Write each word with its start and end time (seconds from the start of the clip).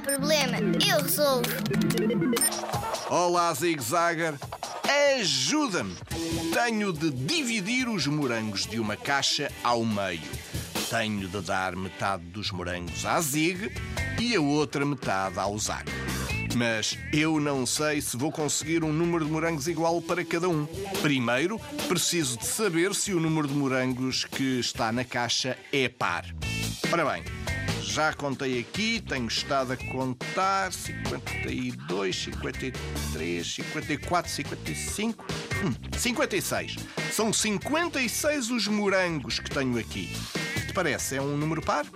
problema, 0.00 0.58
eu 0.86 1.02
resolvo. 1.02 1.48
Olá, 3.10 3.52
Zig 3.54 3.82
Zagger. 3.82 4.34
Ajuda-me! 5.18 5.96
Tenho 6.52 6.92
de 6.92 7.10
dividir 7.10 7.88
os 7.88 8.06
morangos 8.06 8.66
de 8.66 8.78
uma 8.78 8.96
caixa 8.96 9.50
ao 9.62 9.84
meio. 9.84 10.22
Tenho 10.90 11.28
de 11.28 11.40
dar 11.40 11.74
metade 11.74 12.24
dos 12.24 12.50
morangos 12.50 13.04
à 13.04 13.20
Zig 13.20 13.72
e 14.20 14.36
a 14.36 14.40
outra 14.40 14.84
metade 14.84 15.38
ao 15.38 15.58
Zag. 15.58 15.84
Mas 16.54 16.96
eu 17.12 17.38
não 17.38 17.66
sei 17.66 18.00
se 18.00 18.16
vou 18.16 18.32
conseguir 18.32 18.82
um 18.82 18.92
número 18.92 19.24
de 19.24 19.30
morangos 19.30 19.68
igual 19.68 20.00
para 20.00 20.24
cada 20.24 20.48
um. 20.48 20.66
Primeiro, 21.02 21.58
preciso 21.88 22.38
de 22.38 22.46
saber 22.46 22.94
se 22.94 23.12
o 23.12 23.20
número 23.20 23.46
de 23.46 23.54
morangos 23.54 24.24
que 24.24 24.58
está 24.60 24.90
na 24.90 25.04
caixa 25.04 25.58
é 25.72 25.88
par. 25.88 26.24
Ora 26.90 27.04
bem, 27.04 27.24
já 27.96 28.12
contei 28.12 28.60
aqui, 28.60 29.00
tenho 29.00 29.26
estado 29.26 29.72
a 29.72 29.76
contar 29.90 30.70
52, 30.70 32.24
53, 32.24 33.54
54, 33.54 34.30
55, 34.30 35.24
hum, 35.64 35.74
56. 35.96 36.76
São 37.10 37.32
56 37.32 38.50
os 38.50 38.68
morangos 38.68 39.38
que 39.38 39.48
tenho 39.48 39.78
aqui. 39.78 40.12
Te 40.66 40.74
parece? 40.74 41.16
É 41.16 41.22
um 41.22 41.38
número 41.38 41.62
par? 41.62 41.86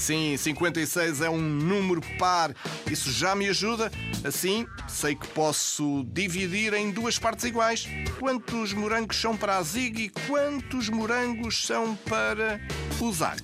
Sim, 0.00 0.34
56 0.34 1.20
é 1.20 1.28
um 1.28 1.38
número 1.38 2.00
par. 2.18 2.54
Isso 2.90 3.12
já 3.12 3.34
me 3.34 3.46
ajuda. 3.50 3.92
Assim, 4.24 4.66
sei 4.88 5.14
que 5.14 5.28
posso 5.28 6.04
dividir 6.08 6.72
em 6.72 6.90
duas 6.90 7.18
partes 7.18 7.44
iguais. 7.44 7.86
Quantos 8.18 8.72
morangos 8.72 9.20
são 9.20 9.36
para 9.36 9.58
a 9.58 9.62
Zig 9.62 10.04
e 10.04 10.08
quantos 10.26 10.88
morangos 10.88 11.66
são 11.66 11.94
para 12.08 12.58
o 12.98 13.12
Zag? 13.12 13.42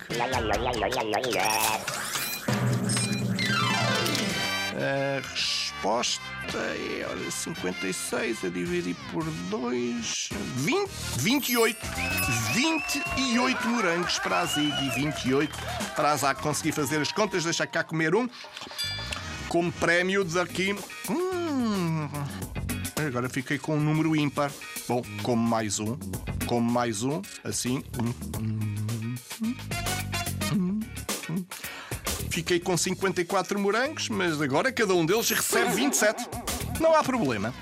A 4.78 5.20
resposta 5.30 6.23
é, 6.55 7.06
olha, 7.11 7.30
56 7.30 8.45
a 8.45 8.48
dividir 8.48 8.97
por 9.12 9.25
2. 9.25 10.30
20, 10.56 10.91
28. 11.19 11.78
28 12.56 13.68
morangos 13.68 14.18
para 14.18 14.40
a 14.40 14.46
Zig 14.46 14.72
e 14.82 14.88
28 14.88 15.54
para 15.94 16.12
a 16.12 16.16
Zag. 16.16 16.40
Consegui 16.40 16.72
fazer 16.72 16.98
as 17.02 17.12
contas, 17.12 17.44
deixa 17.44 17.66
cá 17.66 17.84
comer 17.84 18.14
um. 18.14 18.26
Como 19.46 19.70
prémio 19.72 20.24
daqui. 20.24 20.74
Hum, 21.10 22.08
agora 23.06 23.28
fiquei 23.28 23.58
com 23.58 23.77
um 23.77 23.80
número 23.80 24.16
ímpar. 24.16 24.50
Bom, 24.88 25.02
como 25.22 25.46
mais 25.46 25.78
um. 25.78 25.98
Como 26.46 26.72
mais 26.72 27.02
um, 27.02 27.20
assim. 27.44 27.84
Fiquei 32.30 32.58
com 32.58 32.74
54 32.74 33.58
morangos, 33.58 34.08
mas 34.08 34.40
agora 34.40 34.72
cada 34.72 34.94
um 34.94 35.04
deles 35.04 35.28
recebe 35.28 35.72
27. 35.72 36.27
Não 36.80 36.96
há 36.96 37.04
problema. 37.04 37.52